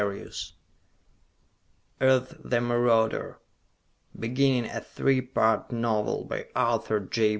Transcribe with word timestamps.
_]Earth, 2.01 2.35
the 2.43 2.59
Marauder 2.59 3.37
BEGINNING 4.19 4.65
A 4.71 4.81
THREE 4.81 5.21
PART 5.21 5.71
NOVEL 5.71 6.25
_By 6.27 6.47
Arthur 6.55 7.01
J. 7.01 7.29